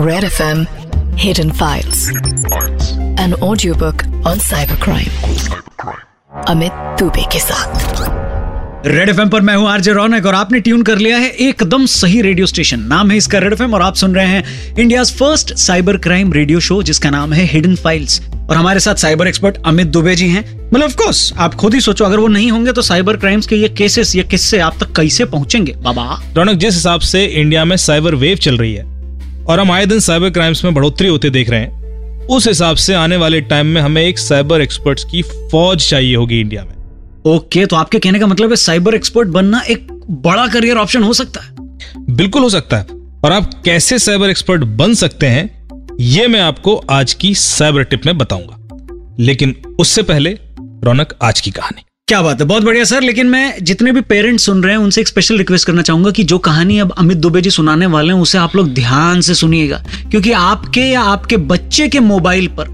Red 0.00 0.24
FM 0.24 0.60
Hidden 1.18 1.50
Files. 1.52 1.98
An 3.18 3.34
audiobook 3.46 4.04
on 4.24 4.38
cybercrime. 4.44 5.10
Amit 6.48 6.72
Dubey 7.00 7.24
के 7.32 7.38
साथ 7.38 8.86
red 8.86 9.08
F 9.08 9.20
पर 9.30 9.40
मैं 9.40 9.56
हूँ 9.56 9.68
आरजे 9.68 9.92
रौनक 9.92 10.26
और 10.26 10.34
आपने 10.34 10.60
ट्यून 10.60 10.82
कर 10.82 10.98
लिया 10.98 11.18
है 11.18 11.28
एकदम 11.48 11.86
सही 11.86 12.20
रेडियो 12.22 12.46
स्टेशन 12.46 12.80
नाम 12.80 13.10
है 13.10 13.16
इसका 13.16 13.38
रेड 13.38 13.52
एफ़ 13.52 13.62
और 13.62 13.82
आप 13.82 13.94
सुन 13.94 14.14
रहे 14.14 14.26
हैं 14.26 14.76
India 14.78 15.02
first 15.04 15.54
cyber 15.58 15.96
crime 15.96 16.32
radio 16.32 16.60
show 16.60 16.82
जिसका 16.82 17.10
नाम 17.10 17.32
है 17.32 17.44
हिडन 17.46 17.74
फाइल्स 17.76 18.20
और 18.50 18.56
हमारे 18.56 18.80
साथ 18.80 18.94
साइबर 18.94 19.28
एक्सपर्ट 19.28 19.58
अमित 19.64 19.86
दुबे 19.86 20.14
जी 20.14 20.28
हैं। 20.28 20.44
मतलब 20.74 20.84
ऑफ़ 20.84 20.96
कोर्स 20.96 21.32
आप 21.38 21.54
खुद 21.54 21.74
ही 21.74 21.80
सोचो 21.80 22.04
अगर 22.04 22.20
वो 22.20 22.28
नहीं 22.28 22.50
होंगे 22.50 22.72
तो 22.72 22.82
साइबर 22.82 23.16
क्राइम्स 23.16 23.46
के 23.46 23.56
ये 23.56 23.68
केसेस 23.78 24.14
ये 24.16 24.22
किस्से 24.30 24.58
आप 24.60 24.78
तक 24.80 24.96
कैसे 24.96 25.24
पहुँचेंगे? 25.24 25.74
बाबा। 25.82 26.22
रौनक 26.36 26.58
जिस 26.58 26.74
हिसाब 26.74 27.00
से 27.00 27.24
इंडिया 27.24 27.64
में 27.64 27.76
साइबर 27.76 28.14
वेव 28.14 28.36
चल 28.36 28.56
रही 28.56 28.74
है 28.74 28.99
और 29.48 29.60
हम 29.60 29.70
आए 29.70 29.86
दिन 29.86 30.00
साइबर 30.00 30.30
क्राइम्स 30.30 30.64
में 30.64 30.74
बढ़ोतरी 30.74 31.08
होते 31.08 31.30
देख 31.30 31.50
रहे 31.50 31.60
हैं। 31.60 31.80
उस 32.26 32.48
हिसाब 32.48 32.76
से 32.76 32.94
आने 32.94 33.16
वाले 33.16 33.40
टाइम 33.40 33.66
में 33.66 33.80
हमें 33.80 34.02
एक 34.02 34.18
साइबर 34.18 34.60
एक्सपर्ट्स 34.60 35.04
की 35.04 35.22
फौज 35.22 35.90
चाहिए 35.90 36.16
होगी 36.16 36.40
इंडिया 36.40 36.64
में। 36.64 36.74
ओके 37.24 37.58
okay, 37.58 37.70
तो 37.70 37.76
आपके 37.76 37.98
कहने 37.98 38.18
का 38.18 38.26
मतलब 38.26 38.50
है 38.50 38.56
साइबर 38.56 38.94
एक्सपर्ट 38.94 39.28
बनना 39.28 39.60
एक 39.60 39.92
बड़ा 40.10 40.46
करियर 40.46 40.76
ऑप्शन 40.76 41.02
हो 41.02 41.12
सकता 41.12 41.40
है? 41.40 41.48
बिल्कुल 42.16 42.42
हो 42.42 42.50
सकता 42.50 42.76
है। 42.76 42.86
और 43.24 43.32
आप 43.32 43.62
कैसे 43.64 43.98
साइबर 43.98 44.30
एक्सपर्ट 44.30 44.64
बन 44.64 44.94
सकते 44.94 45.26
हैं 45.26 45.68
यह 46.00 46.28
मैं 46.28 46.40
आपको 46.40 46.76
आज 46.76 47.14
की 47.14 47.34
साइबर 47.34 47.82
टिप 47.82 48.06
में 48.06 48.18
बताऊँगा। 48.18 48.56
लेकिन 49.20 49.56
उससे 49.78 50.02
पहले 50.02 50.38
रौनक 50.60 51.14
आज 51.22 51.40
की 51.40 51.50
कहानी। 51.50 51.82
क्या 52.10 52.22
बात 52.22 52.40
है? 52.40 52.46
बहुत 52.46 52.62
बढ़िया, 52.62 52.84
सर। 52.84 53.02
लेकिन 53.02 53.26
मैं 53.26 53.64
जितने 53.64 53.92
भी 53.92 54.00
पेरेंट्स 54.00 54.44
सुन 54.44 54.62
रहे 54.62 54.72
हैं, 54.72 54.78
उनसे 54.78 55.00
एक 55.00 55.08
स्पेशल 55.08 55.38
रिक्वेस्ट 55.38 55.66
करना 55.66 55.82
चाहूँगा 55.82 56.10
कि 56.10 56.24
जो 56.24 56.38
कहानी 56.38 56.78
अब 56.78 56.94
अमित 56.98 57.18
दुबे 57.18 57.40
जी 57.40 57.50
सुनाने 57.50 57.86
वाले 57.86 58.12
हैं, 58.12 58.20
उसे 58.20 58.38
आप 58.38 58.56
लोग 58.56 58.74
ध्यान 58.74 59.20
से 59.20 59.34
सुनिएगा। 59.34 59.84
क्योंकि 60.10 60.32
आपके 60.32 60.80
या 60.80 61.00
आपके 61.00 61.36
बच्चे 61.36 61.88
के 61.88 62.00
मोबाइल 62.00 62.46
पर 62.46 62.64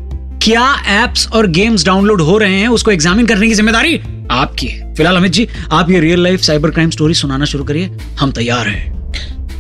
क्या 0.43 0.83
एप्स 1.05 1.29
और 1.29 1.47
गेम्स 1.47 1.87
डाउनलोड 1.87 2.21
हो 2.21 2.39
रहे 2.39 2.55
हैं, 2.55 2.69
उसको 2.69 2.91
एग्जामिन 2.91 3.27
करने 3.27 3.49
की 3.49 3.55
ज़िम्मेदारी 3.55 4.01
आपकी 4.31 4.67
है। 4.67 4.95
फ़िलहाल 4.95 5.17
अमित 5.17 5.33
जी, 5.33 5.49
आप 5.73 5.91
ये 5.91 6.01
real 6.01 6.23
life 6.23 6.41
cyber 6.41 6.71
crime 6.71 6.91
story 6.91 7.15
सुनाना 7.15 7.45
शुरू 7.45 7.65
करिए। 7.65 7.91
हम 8.21 8.33
तैयार 8.33 8.67
हैं। 8.69 9.13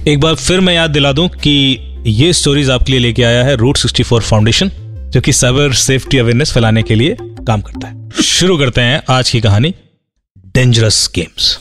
एक 0.08 0.20
बार 0.20 0.34
फिर 0.34 0.60
मैं 0.60 0.74
याद 0.74 0.90
दिला 0.90 1.12
दूँ 1.12 1.28
कि 1.28 1.78
ये 2.06 2.32
स्टोरीज 2.32 2.70
आपके 2.70 2.92
लिए 2.92 3.00
लेके 3.00 3.22
आया 3.22 3.44
है 3.44 3.56
रूट 3.56 3.78
64 3.78 4.20
फाउंडेशन 4.20 4.70
जो 5.10 5.20
कि 5.20 5.32
साइबर 5.32 5.72
सेफ्टी 5.72 6.18
अवेयरनेस 6.18 6.52
फैलाने 6.52 6.82
के 6.82 6.94
लिए 6.94 7.16
काम 7.22 7.60
करता 7.60 7.88
है। 7.88 7.95
शुरू 8.14 8.58
करते 8.58 8.80
हैं 8.80 9.02
आज 9.10 9.30
की 9.30 9.40
कहानी 9.40 9.74
डेंजरस 10.54 11.10
गेम्स 11.14 11.58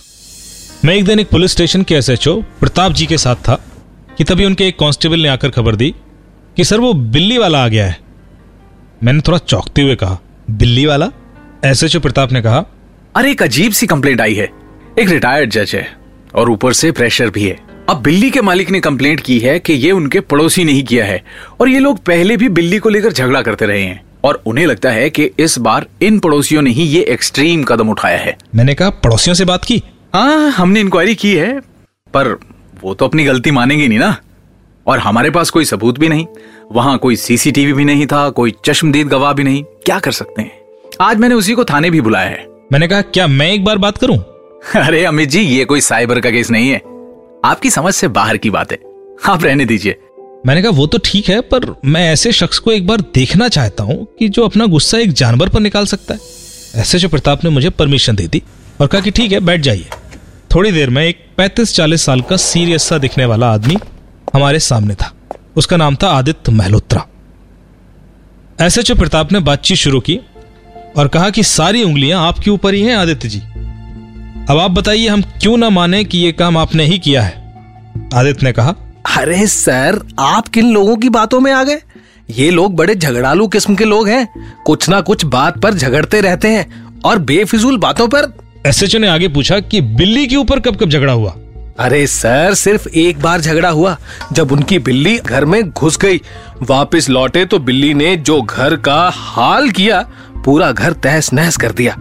मैं 0.85 0.95
एक 0.95 1.05
दिन 1.05 1.19
एक 1.19 1.29
पुलिस 1.29 1.52
स्टेशन 1.52 1.83
के 1.83 1.95
एसएचओ 1.95 2.41
प्रताप 2.41 2.91
जी 2.91 3.05
के 3.05 3.17
साथ 3.17 3.35
था 3.35 3.65
कि 4.17 4.23
तभी 4.23 4.45
उनके 4.45 4.67
एक 4.67 4.79
कांस्टेबल 4.79 5.19
ने 5.19 5.27
आकर 5.27 5.49
खबर 5.49 5.75
दी 5.75 5.95
कि 6.57 6.63
सर 6.63 6.79
वो 6.79 6.93
बिल्ली 6.93 7.37
वाला 7.37 7.65
आ 7.65 7.67
गया 7.67 7.85
है। 7.85 7.97
मैंने 9.03 9.21
थोड़ा 9.21 9.37
चौंकते 9.37 9.81
हुए 9.81 9.95
कहा, 9.95 10.19
बिल्ली 10.49 10.85
वाला? 10.85 11.11
एसएचओ 11.65 11.99
प्रताप 11.99 12.31
ने 12.31 12.41
कहा, 12.41 12.65
अरे, 13.15 13.31
एक 13.31 13.43
अजीब 13.43 13.71
सी 13.71 13.87
कंप्लेंट 13.87 14.21
आई 14.21 14.33
है। 14.33 14.49
एक 14.99 15.09
रिटायर्ड 15.09 15.49
जज 15.49 15.71
है 15.75 15.93
और 16.35 16.49
ऊपर 16.49 16.73
से 16.73 16.91
प्रेशर 16.91 17.30
भी 17.30 17.43
है। 17.43 17.59
अब 17.89 18.02
बिल्ली 18.02 18.30
के 18.30 18.41
मालिक 18.41 18.69
ने 18.69 18.80
कंप्लेंट 18.80 19.19
की 19.19 19.39
है 19.39 19.59
कि 19.59 19.73
ये 19.73 19.91
उनके 19.91 20.19
पड़ोसी 20.19 20.63
नहीं 20.63 20.83
किया 20.83 21.05
है 21.05 21.23
और 21.59 21.69
ये 21.69 21.80
लोग 21.80 21.99
पहले 21.99 22.37
भी 22.37 22.49
बिल्ली 22.49 22.77
को 22.77 22.89
लेकर 22.89 23.11
झगड़ा 23.13 23.41
करते 23.41 23.65
रहे 23.65 23.83
हैं। 23.83 24.05
और 24.25 24.41
उन्हें 24.45 24.65
लगता 24.65 24.89
है 24.89 25.09
कि 25.09 25.31
इस 25.39 25.57
बार 25.59 25.85
इन 26.01 26.19
पड़ोसियों 26.19 26.61
ने 26.61 26.69
ही 26.69 26.83
ये 26.83 27.01
एक्सट्रीम 27.03 27.63
कदम 27.63 27.89
उठाया 27.89 28.17
है। 28.17 28.37
मैंने 28.55 28.73
कहा 28.73 28.89
पड़ोसियों 28.89 29.33
से 29.33 29.45
बात 29.45 29.65
की? 29.65 29.83
हाँ 30.13 30.51
हमने 30.51 30.79
इंक्वायरी 30.79 31.15
की 31.15 31.35
है 31.35 31.59
पर 32.13 32.39
वो 32.81 32.93
तो 32.93 33.05
अपनी 33.05 33.23
गलती 33.23 33.51
मानेंगे 33.51 33.87
नहीं 33.87 33.99
ना। 33.99 34.17
और 34.87 34.99
हमारे 34.99 35.29
पास 35.29 35.49
कोई 35.49 35.65
सबूत 35.65 35.99
भी 35.99 36.09
नहीं 36.09 36.25
वहाँ 36.71 36.97
कोई 36.97 37.15
सीसीटीवी 37.15 37.73
भी 37.73 37.85
नहीं 37.85 38.07
था 38.07 38.29
कोई 38.29 38.53
चश्मदीद 38.65 39.07
गवाह 39.07 39.33
भी 39.33 39.43
नहीं। 39.43 39.63
क्या 39.63 39.99
कर 39.99 40.11
सकते 40.11 40.41
हैं? 40.41 40.59
आज 41.01 41.17
मैंने 41.17 41.35
उसी 41.35 41.53
को 41.53 41.63
थाने 41.63 41.89
भी 41.89 42.01
बुलाया 42.01 42.29
है। 42.29 42.47
मैंने 42.71 42.87
कहा 42.87 43.01
क्या 43.01 43.27
मैं 43.27 43.52
एक 43.52 43.65
बार 43.65 43.77
बात 43.77 43.97
करूँ? 43.97 44.17
अरे 44.75 45.05
अमित 45.05 45.30
जी 45.30 45.41
ये 45.41 45.65
कोई 45.65 45.81
साइबर 45.81 46.19
का 46.19 46.31
केस 46.31 46.52
नहीं 46.52 46.69
है। 46.69 46.81
आपकी 47.45 47.69
समझ 47.69 47.93
से 47.95 48.08
बाहर 48.08 48.37
की 48.37 48.49
बात 48.49 48.71
है। 48.71 48.80
आप 49.25 49.43
रहने 49.43 49.65
दीजिए। 49.65 49.99
मैंने 50.45 50.61
कहा, 50.61 50.72
वो 50.72 50.88
तो 50.88 50.98
ठीक 50.98 51.30
है, 51.30 51.42
पर 51.42 51.82
मैं 51.86 52.14
ऐसे 52.14 52.32
शख्स 52.32 52.60
को 52.60 52.72
एक 52.72 52.88
बार 52.88 53.02
देखना 53.02 53.48
चाहता 53.48 53.83
हूँ 53.83 54.08
कि 54.20 54.30
जो 54.30 54.44
अपना 54.45 54.66
गुस्सा 54.66 54.98
एक 54.98 55.14
जानवर 55.14 55.50
पर 55.50 55.60
निकाल 55.60 55.86
सकता 55.86 56.14
है। 56.14 56.20
ऐसे 56.76 57.00
जो 57.00 57.10
प्रताप 57.10 57.44
ने 57.44 57.50
मुझे 57.50 57.70
परमिशन 57.70 58.16
दे 58.16 58.28
दी 58.28 58.44
और 58.82 58.88
कहा 58.88 59.02
कि, 59.02 59.11
ठीक 59.11 59.32
है, 59.32 59.39
बैठ 59.39 59.61
जाइए। 59.61 59.86
थोड़ी 60.56 60.72
देर 60.72 60.89
में 60.89 61.04
एक 61.04 61.26
पैंतीस 61.38 61.76
चालीस 61.76 62.02
साल 62.02 62.22
का 62.22 62.38
सीरियस 62.38 62.83
सा 62.83 62.98
दिखने 62.98 63.26
वाला 63.26 63.54
आदमी 63.54 63.78
हमारे 64.33 64.60
सामने 64.60 64.95
था। 64.95 65.14
उसका 65.56 65.78
नाम 65.78 65.95
था 65.95 66.08
आदित्य 66.08 66.52
महलोत्रा 66.52 67.06
ऐसे 68.60 68.83
जो 68.83 68.95
प्रताप 68.95 69.32
ने 69.32 69.39
बातचीत 69.39 69.77
शुरू 69.77 70.00
की 70.00 70.20
और 70.98 71.08
कहा 71.08 71.30
कि, 71.30 71.44
सारी 71.44 71.83
उंगलियाँ 71.83 72.27
आपके 72.27 72.52
ऊपर 72.52 72.73
ही 72.73 72.82
हैं, 72.82 72.95
आदित्य 72.95 73.30
जी। 73.30 73.39
अब 74.50 74.60
आप 74.62 74.72
बताइए, 74.72 75.08
हम 75.08 75.22
क्यों 75.22 75.58
ना 75.58 75.70
माने 75.70 76.04
कि 76.04 76.17
यह 76.17 76.32
काम 76.32 76.58
आपने 76.58 76.86
ही 76.86 77.00
किया 77.00 77.23
है? 77.23 77.54
आदित्य 78.14 78.39
ने 78.44 78.52
कहा 78.52 78.76
अरे 79.05 79.45
सर 79.48 79.99
आप 80.20 80.48
किन 80.48 80.71
लोगों 80.71 80.95
की 80.98 81.10
बातों 81.10 81.39
में 81.39 81.52
आ 81.52 81.64
गए? 81.64 81.82
ये 82.30 82.49
लोग 82.52 82.76
बड़े 82.76 82.95
झगड़ालू 82.95 83.48
किस्म 83.48 83.76
के 83.76 83.86
लोग 83.86 84.08
हैं। 84.08 84.27
कुछ 84.66 84.88
ना 84.89 85.02
कुछ 85.02 85.26
बात 85.26 85.58
पर 85.58 85.73
झगड़ते 85.73 86.21
रहते 86.21 86.48
हैं 86.48 87.02
और 87.05 87.20
बेफिजूल 87.20 87.77
बातों 87.77 88.08
पर 88.08 88.32
एसएचओ 88.67 88.99
ने 88.99 89.08
आगे 89.08 89.27
पूछा 89.27 89.60
कि 89.60 89.82
बिल्ली 89.82 90.26
के 90.27 90.36
ऊपर 90.36 90.60
कब 90.60 90.76
कब 90.76 90.89
झगड़ा 90.89 91.14
हुआ। 91.14 91.36
अरे 91.80 92.05
सर 92.08 92.54
सिर्फ़ 92.54 92.88
एक 92.89 93.21
बार 93.21 93.42
झगड़ा 93.42 93.70
हुआ 93.70 93.95
जब 94.33 94.52
उनकी 94.52 94.80
बिल्ली 94.80 95.17
घर 95.17 95.45
में 95.45 95.61
घुस 95.70 95.98
गई। 95.98 96.21
वापस 96.61 97.10
लौटे 97.10 97.45
तो 97.45 97.60
बिल्ली 97.60 97.94
ने 97.94 98.15
जो 98.15 98.42
घर 98.42 98.76
का 98.76 98.98
हाल 99.14 99.70
किया 99.70 100.02
पूरा 100.45 100.71
घर 100.71 100.94
तहस 100.94 101.32
नहस 101.33 101.58
कर 101.58 101.71
दिया। 101.71 101.94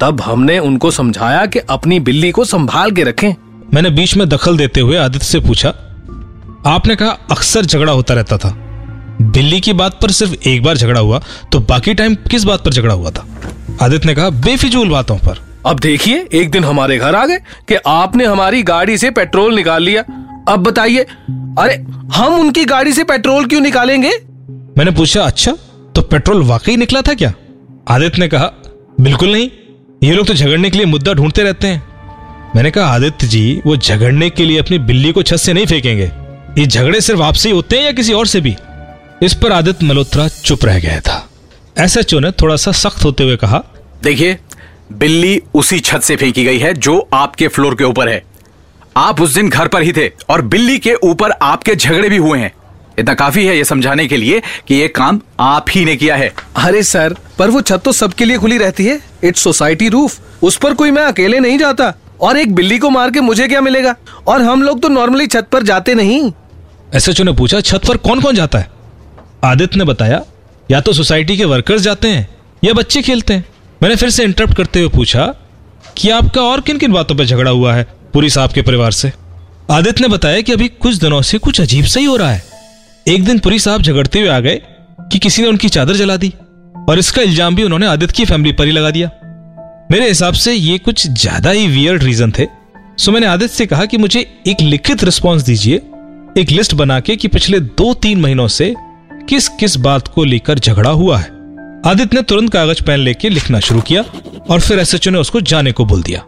तब 0.00 0.20
हमने 0.24 0.58
उनको 0.58 0.90
समझाया 0.90 1.44
कि 1.46 1.58
अपनी 1.58 2.00
बिल्ली 2.00 2.30
को 2.30 2.44
संभाल 2.44 2.90
के 2.90 3.04
रखें। 3.04 3.34
मैंने 3.74 3.90
बीच 3.90 4.16
में 4.16 4.28
दखल 4.28 4.56
देते 4.56 4.80
हुए 4.80 4.96
आदित्य 4.96 5.26
से 5.26 5.40
पूछा 5.40 5.74
आपने 6.66 6.96
कहा 6.96 7.18
अक्सर 7.30 7.64
झगड़ा 7.64 7.92
होता 7.92 8.14
रहता 8.14 8.36
था। 8.36 8.50
बिल्ली 9.22 9.60
की 9.60 9.72
बात 9.72 9.98
पर 10.02 10.10
सिर्फ़ 10.10 10.48
एक 10.48 10.62
बार 10.62 10.76
झगड़ा 10.76 11.00
हुआ 11.00 11.20
तो 11.52 11.60
बाकी 11.60 11.94
टाइम 11.94 12.14
किस 12.30 12.44
बात 12.44 12.64
पर 12.64 12.70
झगड़ा 12.70 12.94
हुआ 12.94 13.10
था? 13.10 13.26
आदित्य 13.82 14.08
ने 14.08 14.14
कहा 14.14 14.30
बेफिजूल 14.30 14.88
बातों 14.90 15.16
पर। 15.18 15.40
अब 15.66 15.78
देखिए 15.80 16.26
एक 16.32 16.50
दिन 16.50 16.64
हमारे 16.64 16.98
घर 16.98 17.14
आ 17.14 17.24
गए 17.26 17.38
कि 17.68 17.74
आपने 17.86 18.24
हमारी 18.24 18.62
गाड़ी 18.62 18.98
से 18.98 19.10
पेट्रोल 19.10 19.54
निकाल 19.54 19.82
लिया। 19.82 20.02
अब 20.48 20.62
बताइए 20.62 21.02
अरे 21.58 21.74
हम 22.14 22.34
उनकी 22.34 22.64
गाड़ी 22.64 22.92
से 22.92 23.04
पेट्रोल 23.04 23.46
क्यों 23.46 23.60
निकालेंगे? 23.60 24.10
मैंने 24.78 24.90
पूछा 24.90 25.22
अच्छा 25.22 25.52
तो 25.94 26.02
पेट्रोल 26.02 26.42
वाकई 26.42 26.76
निकला 26.76 27.02
था 27.02 27.14
क्या? 27.14 27.32
आदित्य 27.88 28.20
ने 28.20 28.28
कहा 28.28 28.52
बिल्कुल 29.00 29.32
नहीं 29.32 29.50
ये 30.02 30.14
लोग 30.14 30.26
तो 30.26 30.34
झगड़ने 30.34 30.70
के 30.70 30.78
लिए 30.78 30.86
मुद्दा 30.86 31.12
ढूंढते 31.12 31.42
रहते 31.42 31.66
हैं। 31.66 31.82
मैंने 32.56 32.70
कहा 32.70 32.86
आदित्य 32.86 33.26
जी 33.26 33.60
वो 33.66 33.76
झगड़ने 33.76 34.30
के 34.30 34.44
लिए 34.44 34.58
अपनी 34.58 34.78
बिल्ली 34.80 35.12
को 35.12 35.22
छत 35.22 35.36
से 35.36 35.52
नहीं 35.52 35.66
फेंकेंगे। 35.66 36.10
ये 36.58 36.66
झगड़े 36.66 37.00
सिर्फ़ 37.00 37.20
आपसे 37.22 37.48
ही 37.48 37.54
होते 37.54 37.76
हैं 37.76 37.84
या 37.84 37.90
किसी 37.92 38.12
और 38.12 38.26
से 38.26 38.40
भी? 38.40 38.54
इस 39.22 39.34
पर 39.34 39.52
आदित्य 39.52 39.86
मल्होत्रा 39.86 40.26
चुप 40.28 40.64
रह 40.64 40.78
गया 40.80 41.00
था। 41.00 41.28
एसएचओ 41.78 42.18
ने 42.18 42.30
थोड़ा 42.30 42.56
सा 42.56 42.72
सख्त 42.72 43.04
होते 43.04 43.24
हुए 43.24 43.36
कहा 43.36 43.62
देखिए 44.02 44.38
बिल्ली 44.92 45.40
उसी 45.54 45.78
छत 45.80 46.00
से 46.00 46.16
फेंकी 46.16 46.44
गई 46.44 46.58
है 46.58 46.72
जो 46.74 46.98
आपके 47.14 47.48
फ्लोर 47.48 47.74
के 47.74 47.84
ऊपर 47.84 48.08
है। 48.08 48.22
आप 48.96 49.20
उस 49.20 49.34
दिन 49.34 49.48
घर 49.48 49.68
पर 49.68 49.82
ही 49.82 49.92
थे 49.92 50.10
और 50.28 50.42
बिल्ली 50.42 50.78
के 50.78 50.94
ऊपर 50.94 51.30
आपके 51.32 51.74
झगड़े 51.74 52.08
भी 52.08 52.16
हुए 52.16 52.38
हैं। 52.38 52.52
इतना 52.98 53.14
काफ़ी 53.14 53.44
है 53.46 53.56
ये 53.56 53.64
समझाने 53.64 54.06
के 54.06 54.16
लिए 54.16 54.42
कि 54.68 54.74
ये 54.74 54.88
काम 54.88 55.20
आप 55.40 55.66
ही 55.70 55.84
ने 55.84 55.96
किया 55.96 56.16
है। 56.16 56.32
अरे 56.56 56.82
सर 56.82 57.16
पर 57.38 57.50
वो 57.50 57.60
छत 57.60 57.82
तो 57.84 57.92
सबके 57.92 58.24
लिए 58.24 58.38
खुली 58.38 58.58
रहती 58.58 58.86
है। 58.86 59.00
इट्स 59.24 59.40
सोसाइटी 59.40 59.88
रूफ 59.88 60.18
उस 60.42 60.56
पर 60.56 60.74
कोई 60.74 60.90
मैं 60.90 61.02
अकेले 61.02 61.40
नहीं 61.40 61.58
जाता। 61.58 61.92
और 62.20 62.36
एक 62.36 62.54
बिल्ली 62.54 62.78
को 62.78 62.90
मार 62.90 63.10
के 63.10 63.20
मुझे 63.20 63.46
क्या 63.48 63.60
मिलेगा? 63.60 63.94
और 64.26 64.42
हम 64.42 64.62
लोग 64.62 64.80
तो 64.82 64.88
नॉर्मली 64.88 65.26
छत 65.26 65.48
पर 65.52 65.62
जाते 65.62 65.94
नहीं। 65.94 66.32
एसएचओ 66.94 67.24
ने 67.24 67.32
पूछा, 67.32 67.60
छत 67.60 67.80
पर 67.88 67.96
कौन 67.96 68.20
कौन 68.20 68.34
जाता 68.34 68.58
है? 68.58 68.70
आदित्य 69.44 69.78
ने 69.78 69.84
बताया, 69.84 70.22
या 70.70 70.80
तो 70.80 70.92
सोसाइटी 70.92 71.36
के 71.36 71.44
वर्कर्स 71.44 71.82
जाते 71.82 72.08
हैं, 72.08 72.28
या 72.64 72.72
बच्चे 72.72 73.02
खेलते 73.02 73.34
हैं। 73.34 73.44
मैंने 73.82 73.96
फिर 73.96 74.10
से 74.10 74.24
इंटरप्ट 74.24 74.56
करते 74.56 74.80
हुए 74.80 74.88
पूछा, 74.88 75.26
कि 75.96 76.10
आपका 76.10 76.42
और 76.42 76.60
किन 76.60 76.78
किन 76.78 76.92
बातों 76.92 77.16
पर 77.16 77.24
झगड़ा 77.24 77.50
हुआ 77.50 77.74
है 77.74 77.86
पूरी 78.14 78.30
साहब 78.30 78.52
के 78.52 78.62
परिवार 78.62 78.92
से? 78.92 79.12
आदित्य 79.70 80.02
ने 80.02 80.08
बताया 80.08 80.40
कि 80.40 80.52
अभी 80.52 80.68
कुछ 80.68 80.94
दिनों 80.94 81.20
से 81.22 81.38
कुछ 81.38 81.60
अजीब 81.60 81.84
सा 81.84 82.00
ही 82.00 82.06
हो 82.06 82.16
रहा 82.16 82.30
है। 82.30 82.42
एक 83.06 83.24
दिन 83.24 83.38
पुरी 83.38 83.58
साहब 83.58 83.82
झगड़ते 83.82 84.20
हुए 84.20 84.28
आ 84.28 84.38
गए 84.40 84.60
कि 85.12 85.18
किसी 85.18 85.42
ने 85.42 85.48
उनकी 85.48 85.68
चादर 85.68 85.96
जला 85.96 86.16
दी, 86.16 86.32
और 86.88 86.98
इसका 86.98 87.22
इल्ज़ाम 87.22 87.54
भी 87.54 87.62
उन्होंने 87.62 87.86
आदित्य 87.86 88.14
की 88.16 88.24
फैमिली 88.24 88.52
पर 88.52 88.66
ही 88.66 88.72
लगा 88.72 88.90
दिया। 88.90 89.10
मेरे 89.90 90.08
हिसाब 90.08 90.34
से 90.34 90.52
ये 90.52 90.78
कुछ 90.78 91.06
ज़्यादा 91.08 91.50
ही 91.50 91.66
वियर्ड 91.68 92.02
रीजन 92.02 92.32
थे। 92.38 92.46
सो 92.98 93.12
मैंने 93.12 93.26
आदित्य 93.26 93.54
से 93.54 93.66
कहा 93.66 93.84
कि 93.84 93.96
मुझे 93.96 94.20
एक 94.46 94.60
लिखित 94.60 95.04
रिस्पॉन्स 95.04 95.42
दीजिए 95.42 95.80
एक 96.36 96.50
लिस्ट 96.50 96.74
बना 96.74 96.98
के 97.00 97.16
कि 97.16 97.28
पिछले 97.28 97.58
दो 97.60 97.92
तीन 97.94 98.20
महीनों 98.20 98.46
से 98.48 98.74
किस 99.28 99.48
किस 99.48 99.76
बात 99.76 100.08
को 100.08 100.24
लेकर 100.24 100.58
झगड़ा 100.58 100.90
हुआ 100.90 101.18
है। 101.18 101.26
आदित्य 101.86 102.16
ने 102.16 102.22
तुरंत 102.22 102.52
कागज़ 102.52 102.82
पेन 102.82 102.98
लेके 102.98 103.28
लिखना 103.28 103.60
शुरू 103.60 103.80
किया 103.80 104.02
और 104.50 104.60
फिर 104.60 104.78
एसएचओ 104.78 105.10
ने 105.10 105.18
उसको 105.18 105.40
जाने 105.42 105.72
को 105.72 105.84
बोल 105.84 106.02
दिया। 106.02 106.22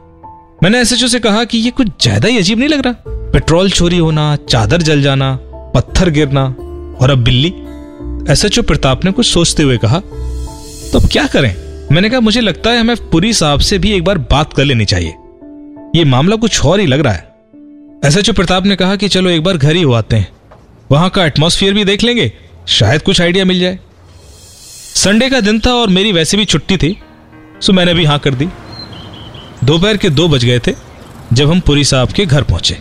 मैंने 0.62 0.80
एसएचओ 0.80 1.06
से 1.06 1.20
कहा 1.20 1.44
कि 1.44 1.58
ये 1.58 1.70
कुछ 1.70 1.88
ज़्यादा 2.02 2.28
ही 2.28 2.38
अजीब 2.38 2.58
नहीं 2.58 2.68
लग 2.68 2.86
रहा। 2.86 2.94
पेट्रोल 3.32 3.70
चोरी 3.70 3.98
होना, 3.98 4.36
चादर 4.48 4.82
जल 4.82 5.02
जाना, 5.02 5.38
पत्थर 5.74 6.10
गिरना 6.10 6.44
और 7.00 7.10
अब 7.10 7.24
बिल्ली। 7.24 7.52
एस 8.32 8.44
एच 8.44 8.58
प्रताप 8.58 9.04
ने 9.04 9.12
कुछ 9.12 9.26
सोचते 9.26 9.62
हुए 9.62 9.78
कहा 9.78 10.00
तो 10.00 10.98
अब 10.98 11.08
क्या 11.12 11.26
करें? 11.26 11.54
मैंने 11.92 12.10
कहा, 12.10 12.20
मुझे 12.20 12.40
लगता 12.40 12.70
है 12.70 12.80
हमें 12.80 12.96
पुरी 13.10 13.32
साहब 13.32 13.60
से 13.60 13.78
भी 13.78 13.92
एक 13.92 14.04
बार 14.04 14.18
बात 14.30 14.52
कर 14.52 14.64
लेनी 14.64 14.84
चाहिए। 14.84 15.14
ये 15.96 16.04
मामला 16.04 16.36
कुछ 16.36 16.64
और 16.64 16.80
ही 16.80 16.86
लग 16.86 17.00
रहा 17.00 17.12
है। 17.12 17.28
एस 18.04 18.16
एच 18.16 18.28
प्रताप 18.30 18.66
ने 18.66 18.74
कहा 18.76 18.96
कि 18.96 19.08
चलो 19.08 19.30
एक 19.30 19.42
बार 19.44 19.56
घर 19.56 19.76
ही 19.76 19.80
हो 19.82 19.92
आते 19.92 20.16
हैं। 20.16 20.28
वहाँ 20.90 21.08
का 21.10 21.24
एटमोस्फियर 21.26 21.74
भी 21.74 21.84
देख 21.84 22.02
लेंगे। 22.02 22.32
शायद 22.68 23.02
कुछ 23.02 23.20
आइडिया 23.20 23.44
मिल 23.44 23.58
जाए। 23.60 23.78
संडे 24.94 25.28
का 25.30 25.40
दिन 25.40 25.58
था 25.60 25.72
और 25.72 25.88
मेरी 25.88 26.12
वैसे 26.12 26.36
भी 26.36 26.44
छुट्टी 26.44 26.76
थी 26.76 26.96
सो 27.60 27.72
मैंने 27.72 27.94
भी 27.94 28.04
हाँ 28.04 28.18
कर 28.18 28.34
दी। 28.34 28.48
दोपहर 29.64 29.96
के 29.96 30.08
दो 30.10 30.28
बज 30.28 30.44
गए 30.44 30.58
थे, 30.58 30.72
जब 31.32 31.50
हम 31.50 31.60
पुरी 31.60 31.84
साहब 31.84 32.12
के 32.12 32.26
घर 32.26 32.42
पहुँचे। 32.42 32.78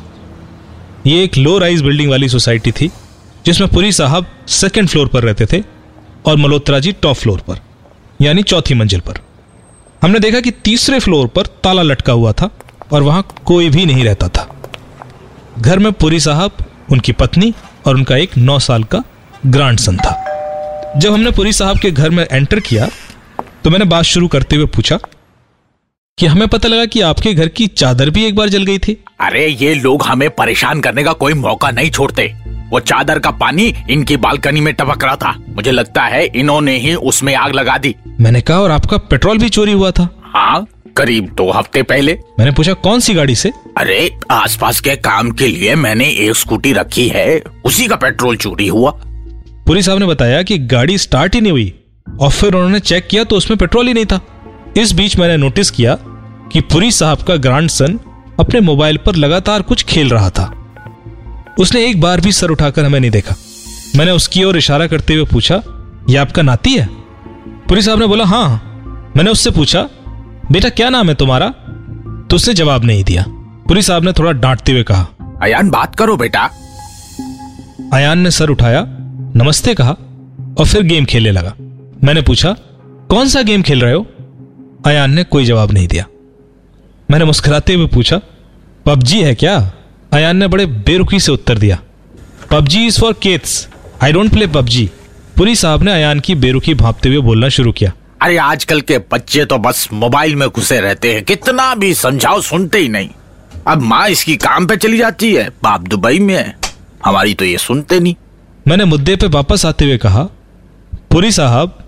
ये 1.08 1.24
एक 1.24 1.38
लो 1.38 1.58
राइज 1.58 1.82
बिल्डिंग 1.82 2.10
वाली 2.10 2.30
सोसाइटी 2.30 2.72
थी, 2.72 2.90
जिसमें 3.46 3.70
पुरी 3.70 3.92
साहब 3.92 4.28
सेकेंड 4.50 4.90
फ्लोर 4.90 5.08
पर 5.08 5.24
रहते 5.24 5.46
थे 5.46 5.64
और 6.26 6.38
मल्होत्रा 6.38 6.80
जी 6.80 6.92
टॉप 6.92 7.16
फ्लोर 7.16 7.40
पर, 7.40 7.60
यानी 8.22 8.44
चौथी 8.44 8.74
मंजिल 8.74 9.00
पर। 9.00 9.20
हमने 10.02 10.20
देखा 10.20 10.40
कि 10.40 10.52
तीसरे 10.64 11.00
फ्लोर 11.00 11.28
पर 11.28 11.46
ताला 11.64 11.82
लटका 11.82 12.14
हुआ 12.14 12.32
था 12.32 12.50
और 12.92 13.04
वहाँ 13.04 13.28
कोई 13.46 13.70
भी 13.70 13.86
नहीं 13.86 14.04
रहता 14.04 14.28
था। 14.28 14.48
घर 15.58 15.80
में 15.80 15.92
पुरी 15.92 16.20
साहब 16.20 16.66
उनकी 16.92 17.12
पत्नी 17.12 17.54
और 17.88 17.96
उनका 17.96 18.18
एक 18.18 18.38
नौ 18.38 18.58
साल 18.60 18.84
का 18.84 19.04
ग्रांड 19.46 19.80
सन 19.80 19.98
था। 19.98 20.16
जब 20.98 21.14
हमने 21.14 21.32
पुरी 21.32 21.54
साहब 21.54 21.80
के 21.80 21.92
घर 21.92 22.10
में 22.10 22.26
एंटर 22.32 22.60
किया 22.60 22.88
तो 23.64 23.70
मैंने 23.70 23.86
बात 23.86 24.04
शुरू 24.04 24.28
करते 24.28 24.56
हुए 24.56 24.66
पूछा 24.66 24.98
कि 26.18 26.26
हमें 26.26 26.48
पता 26.48 26.68
लगा 26.68 26.86
कि 26.86 27.02
आपके 27.02 27.34
घर 27.34 27.48
की 27.48 27.68
चादर 27.68 28.10
भी 28.10 28.26
एक 28.26 28.36
बार 28.36 28.50
जल 28.50 28.64
गई 28.64 28.78
थी। 28.78 28.98
अरे 29.22 29.48
ये 29.48 29.74
लोग 29.74 30.04
हमें 30.04 30.30
परेशान 30.30 30.82
करने 30.82 31.04
का 31.04 31.14
कोई 31.14 31.34
मौका 31.34 31.70
नहीं 31.72 31.92
छोड़ते। 31.92 32.26
वो 32.72 32.80
चादर 32.80 33.20
का 33.20 33.32
पानी 33.32 33.74
इनकी 33.90 34.18
बालकनी 34.18 34.62
में 34.62 34.74
टपक 34.74 35.04
रहा 35.04 35.16
था। 35.16 35.36
मुझे 35.50 35.72
लगता 35.72 36.04
है 36.04 36.26
इन्होंने 36.26 36.78
ही 36.78 36.94
उसमें 36.96 37.34
आग 37.36 37.54
लगा 37.54 37.78
दी। 37.78 37.96
मैंने 38.20 38.42
कहा 38.42 38.60
और 38.60 38.72
आपका 38.72 38.98
पेट्रोल 38.98 39.38
भी 39.38 39.50
चोरी 39.50 39.72
हुआ 39.72 39.92
था। 39.92 40.10
हाँ? 40.26 40.66
करीब 41.00 41.26
दो 41.34 41.50
हफ़्ते 41.52 41.84
पहले। 41.84 42.14
मैंने 42.40 42.52
पूछा 42.52 42.74
कौन 42.76 43.00
सी 43.00 43.14
गाड़ी 43.14 43.36
से? 43.36 43.52
अरे 43.78 44.10
आसपास 44.32 44.80
के 44.80 44.96
काम 44.98 45.32
के 45.32 45.48
लिए 45.48 45.76
मैंने 45.78 46.10
एक 46.20 46.36
स्कूटी 46.36 46.74
रखी 46.74 47.08
है 47.08 47.42
उसी 47.66 47.88
का 47.88 47.96
पेट्रोल 47.96 48.38
चोरी 48.38 48.68
हुआ। 48.68 48.92
पुलिस 49.68 49.86
साहब 49.86 50.00
ने 50.00 50.06
बताया 50.06 50.42
कि 50.44 50.58
गाड़ी 50.68 50.98
स्टार्ट 50.98 51.36
ही 51.36 51.42
नहीं 51.42 51.52
हुई 51.52 51.74
और 52.08 52.30
फिर 52.32 52.54
उन्होंने 52.54 52.80
चेक 52.82 53.08
किया 53.08 53.24
तो 53.24 53.36
उसमें 53.36 53.58
पेट्रोल 53.58 53.88
ही 53.88 53.94
नहीं 53.94 54.06
था। 54.06 54.20
इस 54.78 54.92
बीच 54.92 55.18
मैंने 55.18 55.38
नोटिस 55.38 55.72
किया 55.72 55.98
कि 56.52 56.62
पुरी 56.64 56.92
साहब 56.92 57.22
का 57.22 57.36
ग्रांड 57.38 57.70
सन 57.70 58.00
अपने 58.40 58.60
मोबाइल 58.60 58.98
पर 58.98 59.16
लगातार 59.16 59.62
कुछ 59.62 59.84
खेल 59.84 60.10
रहा 60.10 60.30
था। 60.30 60.46
उसने 61.60 61.86
एक 61.88 62.02
बार 62.02 62.22
भी 62.22 62.32
सर 62.32 62.50
उठाकर 62.50 62.86
हमें 62.86 63.00
नहीं 63.00 63.12
देखा। 63.12 63.36
मैंने 63.96 64.12
उसकी 64.12 64.44
ओर 64.44 64.58
इशारा 64.58 64.88
करते 64.88 65.14
हुए 65.14 65.26
पूछा 65.26 65.62
यह 66.10 66.22
आपका 66.22 66.42
नाती 66.42 66.74
है? 66.74 66.86
पुरी 67.68 67.82
साहब 67.82 68.00
ने 68.00 68.08
बोला 68.08 68.26
हाँ। 68.26 69.12
मैंने 69.18 69.32
उससे 69.32 69.52
पूछा 69.52 69.88
बेटा 70.52 70.70
क्या 70.70 70.90
नाम 70.90 71.10
है 71.10 71.16
तुम्हारा? 71.16 71.48
तो 72.30 72.36
उसने 72.36 72.54
जवाब 72.54 72.84
नहीं 72.84 73.04
दिया। 73.04 73.24
पुलिस 73.68 73.88
साहब 73.88 74.04
ने 74.04 74.12
थोड़ा 74.12 74.32
डांटते 74.32 74.72
हुए 74.72 74.84
कहा 74.84 75.08
अयान 75.44 75.70
बात 75.70 75.96
करो 75.96 76.16
बेटा। 76.18 76.44
अयान 77.94 78.20
ने 78.20 78.32
सर 78.32 78.50
उठाया 78.50 78.84
नमस्ते 79.36 79.74
कहा 79.74 79.92
और 80.60 80.66
फिर 80.66 80.84
गेम 80.84 81.06
खेलने 81.06 81.32
लगा। 81.32 81.54
मैंने 82.04 82.22
पूछा 82.22 82.56
कौन 83.10 83.28
सा 83.28 83.42
गेम 83.42 83.62
खेल 83.62 83.82
रहे 83.82 83.94
हो? 83.94 84.06
अयान 84.86 85.12
ने 85.12 85.24
कोई 85.24 85.46
जवाब 85.46 85.72
नहीं 85.72 85.88
दिया। 85.88 86.06
मैंने 87.12 87.26
मुस्कुराते 87.26 87.74
हुए 87.74 87.88
पूछा 87.88 88.22
पबजी 88.86 89.22
है 89.22 89.36
क्या? 89.36 89.72
अयान 90.14 90.38
ने 90.38 90.48
बड़े 90.48 90.66
बेरुखी 90.66 91.20
से 91.20 91.32
उत्तर 91.32 91.58
दिया 91.58 91.80
PUBG 92.52 92.86
is 92.88 93.00
for 93.02 93.14
cats 93.14 93.68
I 94.04 94.12
don't 94.12 94.32
play 94.32 94.48
PUBG. 94.48 94.90
Puri 95.38 95.56
साहब 95.56 95.84
ने 95.84 95.92
अयान 95.92 96.20
की 96.20 96.36
बेरुखी 96.36 96.74
भापते 96.74 97.10
हुए 97.10 97.18
बोलना 97.18 97.50
शुरू 97.50 97.72
किया। 97.72 97.92
अरे 98.22 98.38
आजकल 98.38 98.82
के 98.82 98.98
बच्चे 98.98 99.46
तो 99.46 99.58
बस 99.58 99.90
मोबाइल 99.94 100.36
में 100.36 100.50
घुसे 100.50 100.80
रहते 100.82 101.14
हैं। 101.14 101.24
कितना 101.24 101.76
भी 101.76 101.94
समझाओ, 101.94 102.42
सुनते 102.42 102.78
ही 102.78 102.90
नहीं। 102.90 103.10
अब 103.68 103.82
माँ 103.82 104.10
इसकी 104.10 104.36
काम 104.36 104.68
पे 104.68 104.78
चली 104.78 104.98
जाती 104.98 105.34
है, 105.34 105.50
बाप 105.64 105.82
दुबई 105.82 106.20
में 106.20 106.36
है। 106.36 106.58
हमारी 107.06 107.34
तो 107.34 107.46
ये 107.46 107.58
सुनते 107.58 108.00
नहीं। 108.00 108.16
मैंने 108.68 108.86
मुद्दे 108.86 109.16
पे 109.16 109.28
वापस 109.28 109.66
आते 109.66 109.86
हुए 109.86 109.98
कहा, 109.98 110.24
पुरी 111.12 111.32
साहब, 111.32 111.84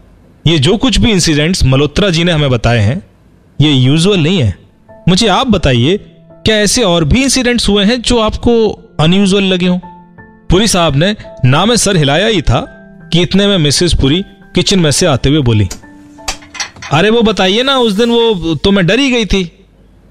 ये 0.48 0.60
जो 0.60 0.78
कुछ 0.78 0.98
भी 0.98 1.12
इंसिडेंट्स 1.12 1.64
मल्होत्रा 1.64 2.10
जी 2.10 2.24
ने 2.24 2.32
हमें 2.32 2.50
बताए 2.50 2.80
हैं, 2.80 3.04
ये 3.62 3.72
यूजुअल 3.72 4.20
नहीं 4.20 4.42
है। 4.42 4.58
मुझे 5.10 5.28
आप 5.28 5.48
बताइए, 5.48 5.98
क्या 6.46 6.56
ऐसे 6.56 6.84
और 6.84 7.04
भी 7.04 7.24
इंसिडेंट्स 7.24 7.70
हुए 7.70 7.86
हैं 7.86 8.02
जो 8.02 8.20
आपको 8.20 8.70
अनयूजुअल 9.00 9.44
लगे 9.44 9.68
हों? 9.68 9.80
पुरी 10.50 10.68
साहब 10.68 10.96
ने 10.96 11.16
ना 11.46 11.66
में 11.66 11.76
सर, 11.76 11.98
हिलाया 11.98 12.28
ही 12.28 12.42
था 12.42 12.60
कि 13.14 13.22
इतने 13.22 13.48
में 13.48 13.58
मिसेस 13.58 13.94
पुरी 13.94 14.24
किचन 14.56 14.80
में 14.80 14.92
से 14.92 15.06
आते 15.06 15.30
हुए 15.30 15.42
बोली 15.42 15.70
अरे 16.92 17.10
वो 17.10 17.22
बताइए 17.22 17.64
ना 17.64 17.78
उस 17.78 17.94
दिन 17.94 18.10
वो 18.10 18.56
तो 18.56 18.72
मैं 18.72 18.86
डरी 18.88 19.10
गई 19.12 19.26
थी। 19.26 19.52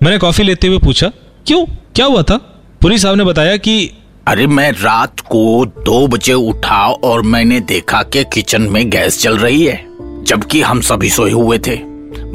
मैंने 0.02 0.18
कॉफ़ी 0.18 0.44
लेते 0.44 0.66
हुए 0.66 0.78
पूछा 0.78 1.10
क्यों? 1.46 1.64
क्या 1.66 2.06
हुआ 2.06 2.22
था? 2.22 2.36
पुरी 2.80 2.98
साहब 2.98 3.16
ने 3.16 3.24
बताया 3.24 3.56
कि 3.56 3.90
अरे 4.26 4.46
मैं 4.46 4.70
रात 4.72 5.20
को 5.20 5.66
दो 5.66 6.06
बजे 6.06 6.32
उठा 6.32 6.86
और 7.04 7.22
मैंने 7.22 7.60
देखा 7.60 8.02
कि 8.02 8.24
किचन 8.24 8.62
में 8.62 8.90
गैस 8.90 9.20
चल 9.22 9.38
रही 9.38 9.64
है 9.64 9.84
जबकि 10.24 10.62
हम 10.62 10.80
सभी 10.80 11.10
सोए 11.10 11.30
हुए 11.30 11.58
थे। 11.58 11.76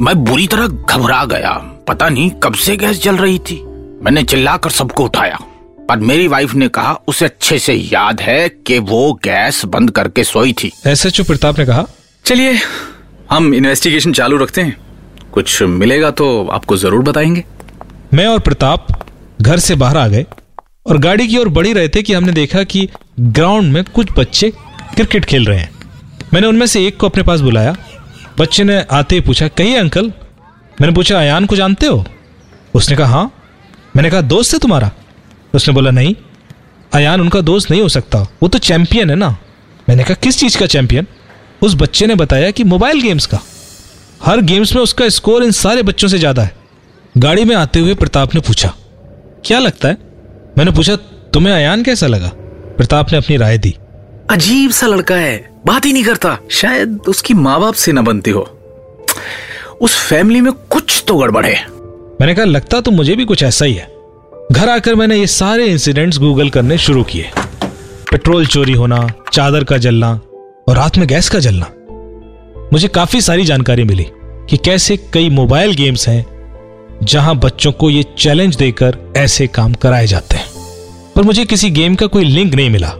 मैं 0.00 0.14
बुरी 0.24 0.46
तरह 0.46 0.66
घबरा 0.66 1.24
गया। 1.24 1.52
पता 1.88 2.08
नहीं 2.08 2.30
कब 2.42 2.54
से 2.54 2.76
गैस 2.76 3.02
जल 3.02 3.16
रही 3.16 3.38
थी। 3.38 3.62
मैंने 4.02 4.22
चिल्लाकर 4.22 4.70
सबको 4.70 5.04
उठाया। 5.04 5.38
पर 5.88 5.96
मेरी 5.98 6.28
वाइफ 6.28 6.54
ने 6.54 6.68
कहा 6.68 6.98
उसे 7.08 7.24
अच्छे 7.24 7.58
से 7.58 7.74
याद 7.74 8.20
है 8.20 8.48
कि 8.48 8.78
वो 8.78 9.12
गैस 9.24 9.64
बंद 9.64 9.90
करके 9.90 10.24
सोई 10.24 10.52
थी। 10.52 10.72
एसएचओ 10.86 11.24
प्रताप 11.24 11.58
ने 11.58 11.66
कहा 11.66 11.86
चलिए 12.24 12.58
हम 13.30 13.54
इन्वेस्टिगेशन 13.54 14.12
चालू 14.12 14.36
रखते 14.36 14.60
हैं। 14.60 14.76
कुछ 15.32 15.62
मिलेगा 15.62 16.10
तो 16.10 16.46
आपको 16.46 16.76
ज़रूर 16.76 17.02
बताएँगे। 17.02 17.44
मैं 18.14 18.26
और 18.26 18.38
प्रताप 18.38 19.06
घर 19.42 19.58
से 19.58 19.74
बाहर 19.74 19.96
आ 19.96 20.08
गए 20.08 20.26
और 20.86 20.98
गाड़ी 20.98 21.28
की 21.28 21.38
ओर 21.38 21.48
बढ़ी 21.48 21.72
रहे 21.72 21.88
थे 21.88 22.02
कि 22.02 22.12
हमने 22.12 22.32
देखा 22.32 22.62
कि 22.62 22.88
ग्राउंड 23.20 23.72
में 23.72 23.84
कुछ 23.84 24.08
बच्चे 24.18 24.50
क्रिकेट 24.94 25.24
खेल 25.24 25.44
रहे 25.44 25.58
हैं। 25.58 25.70
मैंने 26.34 26.46
उनमें 26.46 26.66
से 26.66 26.86
एक 26.86 26.96
को 26.96 27.08
अपने 27.08 27.22
पास 27.22 27.40
बुलाया। 27.40 27.76
बच्चे 28.38 28.64
ने 28.64 28.84
आते 28.90 29.14
ही 29.14 29.20
पूछा 29.20 29.48
कहिए 29.48 29.76
अंकल? 29.76 30.12
मैंने 30.80 30.92
पूछा 30.92 31.20
अयान 31.20 31.46
को 31.46 31.56
जानते 31.56 31.86
हो? 31.86 32.04
उसने 32.74 32.96
कहा 32.96 33.12
हाँ। 33.12 33.32
मैंने 33.96 34.10
कहा, 34.10 34.20
दोस्त 34.20 34.52
है 34.52 34.58
तुम्हारा? 34.58 34.90
उसने 35.54 35.74
बोला, 35.74 35.90
नहीं 35.90 36.14
अयान 36.92 37.20
उनका 37.20 37.40
दोस्त 37.40 37.70
नहीं 37.70 37.82
हो 37.82 37.88
सकता। 37.88 38.18
वो 38.42 38.48
तो 38.48 38.58
चैंपियन 38.58 39.10
है 39.10 39.16
ना। 39.16 39.36
मैंने 39.88 40.04
कहा, 40.04 40.14
किस 40.14 40.38
चीज़ 40.38 40.58
का 40.58 40.66
चैंपियन? 40.66 41.06
उस 41.62 41.74
बच्चे 41.74 42.06
ने 42.06 42.14
बताया 42.14 42.50
कि 42.50 42.64
मोबाइल 42.64 43.00
गेम्स 43.02 43.26
का 43.26 43.40
हर 44.22 44.40
गेम्स 44.42 44.74
में 44.74 44.82
उसका 44.82 45.08
स्कोर 45.08 45.44
इन 45.44 45.50
सारे 45.52 45.82
बच्चों 45.82 46.08
से 46.08 46.18
ज़्यादा 46.18 46.42
है। 46.42 46.54
गाड़ी 47.14 47.44
में 47.44 47.54
आते 47.56 47.80
हुए 47.80 47.94
प्रताप 47.94 48.34
ने 48.34 48.40
पूछा 48.40 48.72
क्या 49.44 49.58
लगता 49.58 49.88
है? 49.88 49.96
मैंने 50.58 50.70
पूछा 50.70 50.96
तुम्हें 51.32 51.54
अयान 51.54 51.82
कैसा 51.82 52.06
लगा? 52.06 52.28
प्रताप 52.76 53.12
ने 53.12 53.18
अपनी 53.18 53.36
राय 53.36 53.58
दी। 53.58 53.74
अजीब 54.30 54.70
सा 54.70 54.86
लड़का 54.86 55.14
है 55.14 55.36
बात 55.66 55.84
ही 55.86 55.92
नहीं 55.92 56.04
करता। 56.04 56.38
शायद 56.50 57.00
उसकी 57.08 57.34
माँ 57.34 57.58
बाप 57.60 57.74
से 57.74 57.92
न 57.92 58.04
बनती 58.04 58.30
हो। 58.30 58.40
उस 59.80 59.96
फैमिली 59.98 60.40
में 60.40 60.52
कुछ 60.52 61.02
तो 61.08 61.16
गड़बड़ 61.16 61.44
है। 61.46 61.54
मैंने 62.20 62.34
कहा 62.34 62.44
लगता 62.44 62.80
तो 62.80 62.90
मुझे 62.90 63.16
भी 63.16 63.24
कुछ 63.24 63.42
ऐसा 63.42 63.64
ही 63.64 63.74
है। 63.74 63.88
घर 64.52 64.68
आकर 64.68 64.94
मैंने 64.94 65.16
ये 65.16 65.26
सारे 65.26 65.66
इंसिडेंट्स 65.66 66.18
गूगल 66.18 66.50
करने 66.50 66.78
शुरू 66.78 67.02
किए। 67.04 67.30
पेट्रोल 68.10 68.46
चोरी 68.46 68.72
होना 68.72 69.06
चादर 69.32 69.64
का 69.64 69.78
जलना 69.78 70.18
और 70.68 70.76
रात 70.76 70.98
में 70.98 71.08
गैस 71.08 71.28
का 71.28 71.38
जलना। 71.38 71.66
मुझे 72.72 72.88
काफ़ी 72.88 73.20
सारी 73.20 73.44
जानकारी 73.44 73.84
मिली 73.84 74.06
कि 74.50 74.56
कैसे 74.56 74.96
कई 74.96 75.28
मोबाइल 75.28 75.74
गेम्स 75.74 76.08
हैं 76.08 76.26
जहाँ 77.02 77.36
बच्चों 77.36 77.72
को 77.72 77.90
ये 77.90 78.04
चैलेंज 78.18 78.56
देकर 78.56 79.12
ऐसे 79.16 79.46
काम 79.46 79.74
कराए 79.74 80.06
जाते 80.06 80.36
हैं। 80.36 80.46
पर 81.16 81.22
मुझे 81.22 81.44
किसी 81.44 81.70
गेम 81.70 81.94
का 81.94 82.06
कोई 82.06 82.24
लिंक 82.24 82.54
नहीं 82.54 82.70
मिला। 82.70 82.92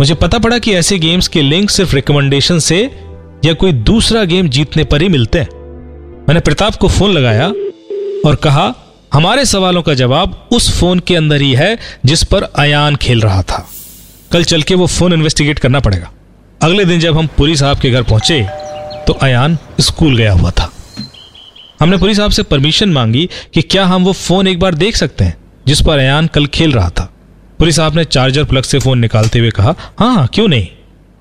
मुझे 0.00 0.14
पता 0.14 0.38
पड़ा 0.38 0.58
कि 0.58 0.72
ऐसे 0.72 0.98
गेम्स 0.98 1.28
के 1.28 1.42
लिंक 1.42 1.70
सिर्फ़ 1.70 1.94
रिकमेंडेशन 1.94 2.58
से 2.58 2.90
या 3.44 3.52
कोई 3.52 3.72
दूसरा 3.72 4.24
गेम 4.24 4.48
जीतने 4.48 4.84
पर 4.84 5.02
ही 5.02 5.08
मिलते 5.08 5.38
हैं। 5.38 5.48
मैंने 6.28 6.40
प्रताप 6.40 6.74
को 6.74 6.88
फ़ोन 6.88 7.10
लगाया 7.10 7.48
और 8.26 8.34
कहा, 8.34 8.74
हमारे 9.12 9.44
सवालों 9.44 9.82
का 9.82 9.94
जवाब 9.94 10.48
उस 10.52 10.80
फ़ोन 10.80 10.98
के 10.98 11.16
अंदर 11.16 11.40
ही 11.40 11.52
है 11.52 11.78
जिस 12.04 12.24
पर 12.24 12.42
अयान 12.42 12.96
खेल 12.96 13.20
रहा 13.20 13.42
था। 13.42 13.68
कल 14.32 14.44
चल 14.44 14.62
के 14.62 14.74
वो 14.74 14.86
फ़ोन 14.86 15.12
इन्वेस्टिगेट 15.12 15.58
करना 15.58 15.80
पड़ेगा। 15.80 16.12
अगले 16.62 16.84
दिन 16.84 16.98
जब 17.00 17.16
हम 17.18 17.26
पुलिस 17.36 17.60
साहब 17.60 17.78
के 17.78 17.90
घर 17.90 18.02
पहुँचे 18.02 18.42
तो 19.06 19.12
अयान 19.12 19.56
स्कूल 19.80 20.16
गया 20.16 20.32
हुआ 20.32 20.50
था। 20.50 20.70
हमने 21.80 21.96
पुलिस 21.96 22.16
साहब 22.16 22.30
से 22.30 22.42
परमिशन 22.42 22.88
मांगी 22.88 23.28
कि 23.54 23.62
क्या 23.62 23.84
हम 23.84 24.04
वो 24.04 24.12
फ़ोन 24.12 24.46
एक 24.46 24.58
बार 24.60 24.74
देख 24.74 24.96
सकते 24.96 25.24
हैं, 25.24 25.36
जिस 25.66 25.80
पर 25.80 25.98
अयान 25.98 26.26
कल 26.26 26.46
खेल 26.46 26.72
रहा 26.72 26.88
था। 26.90 27.04
पुलिस 27.58 27.76
साहब 27.76 27.96
ने 27.96 28.04
चार्जर 28.04 28.44
प्लग 28.44 28.62
से 28.62 28.78
फ़ोन 28.78 28.98
निकालते 28.98 29.38
हुए 29.38 29.50
कहा 29.50 29.74
हाँ 29.98 30.14
हाँ 30.14 30.26
क्यों 30.34 30.46
नहीं? 30.48 30.66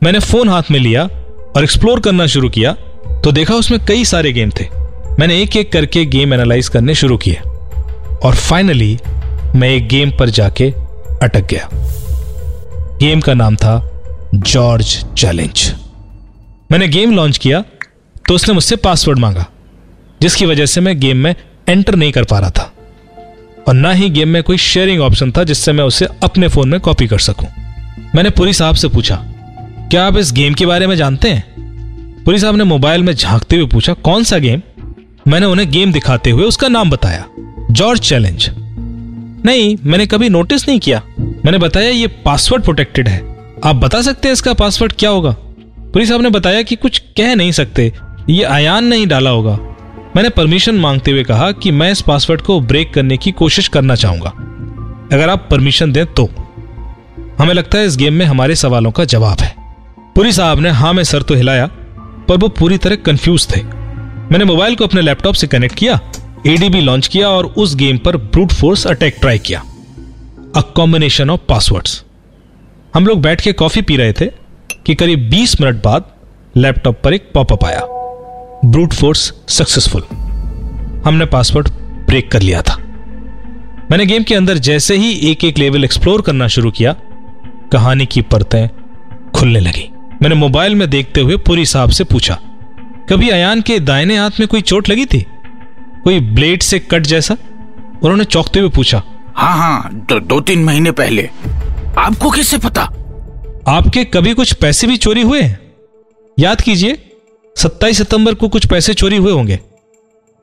मैंने 0.02 0.20
फ़ोन 0.20 0.50
हाथ 0.50 0.72
में 0.72 0.80
लिया 0.80 1.04
और 1.04 1.64
एक्सप्लोर 1.64 2.00
करना 2.00 2.26
शुरू 2.28 2.50
किया 2.50 2.74
तो 3.24 3.32
देखा 3.32 3.54
उसमें 3.56 3.80
कई 3.86 4.06
सारे 4.06 4.32
गेम 4.34 4.52
थे। 4.60 4.66
मैंने 5.20 5.42
एक 5.42 5.56
एक 5.58 5.72
करके 5.72 6.04
गेम 6.08 6.34
एनालाइज 6.34 6.70
करने 6.70 6.96
शुरू 6.96 7.18
किए 7.18 7.36
और 7.36 8.36
फाइनली 8.50 8.98
मैं 9.56 9.70
एक 9.70 9.88
गेम 9.88 10.12
पर 10.12 10.30
जाके 10.32 10.72
अटक 11.22 11.48
गया। 11.50 11.70
गेम 13.00 13.22
का 13.22 13.34
नाम 13.34 13.56
था 13.56 13.78
जॉर्ज 14.36 14.86
चैलेंज 15.18 15.62
मैंने 16.72 16.88
गेम 16.88 17.12
लॉन्च 17.12 17.38
किया 17.38 17.62
तो 18.28 18.34
उसने 18.36 18.54
मुझसे 18.54 18.76
पासवर्ड 18.76 19.20
मांगा, 19.20 19.46
जिसकी 20.22 20.46
वजह 20.46 20.66
से 20.66 20.82
मैं 20.82 21.00
गेम 21.00 21.18
में 21.18 21.34
एंटर 21.70 21.96
नहीं 21.96 22.12
कर 22.12 22.24
पा 22.24 22.40
रहा 22.40 22.50
था। 22.50 22.74
और 23.68 23.74
ना 23.74 23.92
ही 23.92 24.10
गेम 24.10 24.30
में 24.30 24.42
कोई 24.44 24.58
शेयरिंग 24.58 25.02
ऑप्शन 25.02 25.32
था, 25.32 25.44
जिससे 25.44 25.72
मैं 25.72 25.84
उसे 25.84 26.08
अपने 26.24 26.48
फ़ोन 26.48 26.70
में 26.70 26.80
कॉपी 26.80 27.08
कर 27.08 27.20
सकूँ। 27.20 27.48
मैंने 28.16 28.30
पुरी 28.30 28.54
साहब 28.54 28.76
से 28.76 28.88
पूछा, 28.88 29.16
क्या 29.92 30.06
आप 30.08 30.18
इस 30.18 30.32
गेम 30.34 30.54
के 30.54 30.66
बारे 30.66 30.88
में 30.88 30.96
जानते 30.96 31.30
हैं? 31.30 32.24
पुरी 32.26 32.40
साहब 32.40 32.56
ने 32.56 32.64
मोबाइल 32.64 33.04
में 33.04 33.14
झांकते 33.14 33.56
हुए 33.56 33.68
पूछा, 33.68 33.94
कौन 33.94 34.24
सा 34.24 34.38
गेम 34.38 34.62
मैंने 35.28 35.46
उन्हें 35.46 35.70
गेम 35.72 35.92
दिखाते 35.92 36.30
हुए 36.30 36.44
उसका 36.44 36.68
नाम 36.68 36.90
बताया 36.90 37.26
जॉर्ज 37.72 38.02
चैलेंज 38.02 38.50
नहीं, 39.46 39.76
मैंने 39.84 40.06
कभी 40.08 40.30
नोटिस 40.30 40.68
नहीं 40.68 40.80
किया। 40.80 41.02
मैंने 41.18 41.58
बताया 41.58 41.90
ये 41.90 42.08
पासवर्ड 42.26 42.64
प्रोटेक्टेड 42.64 43.08
है। 43.08 43.29
आप 43.64 43.76
बता 43.76 44.02
सकते 44.02 44.28
हैं 44.28 44.34
इसका 44.34 44.54
पासवर्ड 44.54 44.94
क्या 44.94 45.10
होगा? 45.10 45.32
पुलिस 45.94 46.10
साहब 46.10 46.22
ने 46.22 46.30
बताया 46.30 46.62
कि 46.62 46.76
कुछ 46.76 46.98
कह 47.18 47.36
नहीं 47.36 47.52
सकते। 47.52 47.94
ये 48.30 48.44
आयान 48.44 48.86
नहीं 48.86 49.08
डाला 49.08 49.30
होगा। 49.30 49.60
मैंने 50.16 50.30
परमिशन 50.30 50.76
मांगते 50.76 51.12
हुए 51.12 51.24
कहा 51.24 51.52
कि 51.52 51.72
मैं 51.72 51.92
इस 51.92 52.02
पासवर्ड 52.02 52.42
को 52.42 52.60
ब्रेक 52.60 52.94
करने 52.94 53.18
की 53.18 53.32
कोशिश 53.32 53.68
करना 53.68 53.96
चाहूँगा। 53.96 54.30
अगर 55.14 55.30
आप 55.30 55.48
परमिशन 55.52 55.92
दें 55.92 56.06
तो। 56.06 56.30
हमें 57.40 57.54
लगता 57.54 57.78
है 57.78 57.86
इस 57.86 57.98
गेम 57.98 58.14
में 58.14 58.26
हमारे 58.26 58.56
सवालों 58.56 58.92
का 58.92 59.06
जवाब 59.06 59.42
है। 59.42 59.56
पुलिस 60.16 60.36
साहब 60.36 60.60
ने 60.60 60.70
हाँ 60.70 60.94
में 60.94 61.04
सर 61.04 61.22
तो 61.22 61.36
हिलाया, 61.36 61.68
पर 62.28 62.38
वो 62.38 62.48
पूरी 62.48 62.78
तरह 62.78 62.96
कंफ्यूज 62.96 63.48
थे। 63.56 63.64
मैंने 64.32 64.46
मोबाइल 64.46 64.76
को 64.76 64.84
अपने 64.84 65.02
लैपटॉप 65.02 65.36
से 65.36 65.48
कनेक्ट 65.48 65.76
किया 65.76 66.00
एडीबी 66.48 66.82
लॉन्च 66.82 67.08
किया 67.08 67.30
और 67.30 67.46
उस 67.46 67.76
गेम 67.76 67.98
पर 67.98 68.18
ब्रूट 68.18 68.54
फोर्स 68.54 68.88
अटैक 68.88 69.18
ट्राई 69.22 69.40
किया। 69.40 69.64
अ 70.56 70.62
कॉम्बिनेशन 70.76 71.30
ऑफ़ 71.30 71.42
पासवर्ड्स 71.50 72.04
हम 73.00 73.08
लोग 73.08 73.22
बैठ 73.22 73.42
के 73.42 73.52
कॉफ़ी 73.54 73.82
पी 73.82 73.98
रहे 73.98 74.14
थे 74.14 74.26
कि 74.86 74.96
करीब 74.96 75.30
20 75.30 75.62
मिनट 75.62 75.76
बाद 75.84 76.06
लैपटॉप 76.58 77.02
पर 77.04 77.14
एक 77.14 77.32
पॉपअप 77.34 77.64
आया। 77.64 77.82
Brute 78.66 78.94
force 78.94 79.34
successful. 79.50 80.02
हमने 81.06 81.26
पासवर्ड 81.26 81.70
ब्रेक 82.08 82.32
कर 82.32 82.42
लिया 82.42 82.62
था। 82.62 82.76
मैंने 83.92 84.06
गेम 84.06 84.24
के 84.24 84.36
अंदर 84.36 84.58
जैसे 84.58 84.96
ही 84.96 85.32
एक 85.32 85.44
एक 85.44 85.58
लेवल 85.58 85.84
एक्सप्लोर 85.84 86.22
करना 86.22 86.48
शुरू 86.48 86.72
किया 86.72 86.96
कहानी 87.72 88.06
की 88.06 88.22
परतें 88.22 88.68
खुलने 89.32 89.60
लगी। 89.60 89.90
मैंने 90.22 90.36
मोबाइल 90.36 90.76
में 90.76 90.90
देखते 90.90 91.22
हुए 91.22 91.38
पूरी 91.38 91.66
साहब 91.66 91.90
से 91.90 92.04
पूछा 92.04 92.40
कभी 93.10 93.30
अयान 93.30 93.62
के 93.62 93.80
दाहिने 93.80 94.18
हाथ 94.18 94.32
में 94.40 94.48
कोई 94.48 94.62
चोट 94.62 94.90
लगी 94.90 95.06
थी? 95.06 95.26
कोई 96.04 96.20
ब्लेड 96.20 96.64
से 96.64 96.80
कट 96.80 97.02
जैसा? 97.02 97.38
उन्होंने 98.04 98.24
चौंकते 98.24 98.60
हुए 98.60 98.70
पूछा 98.70 99.04
हाँ 99.36 99.58
हाँ 99.58 99.90
दो, 99.94 100.20
दो 100.20 100.40
तीन 100.40 100.64
महीने 100.64 100.92
पहले। 100.92 101.30
आपको 101.98 102.30
कैसे 102.30 102.58
पता? 102.58 102.82
आपके 103.68 104.04
कभी 104.06 104.34
कुछ 104.34 104.54
पैसे 104.54 104.88
भी 104.88 104.98
चोरी 104.98 105.22
हुए 105.22 105.42
याद 106.38 106.62
कीजिए 106.62 106.98
27 107.56 107.98
सितंबर 107.98 108.34
को 108.34 108.48
कुछ 108.50 108.66
पैसे 108.66 108.94
चोरी 108.94 109.18
हुए 109.18 109.32
होंगे। 109.32 109.60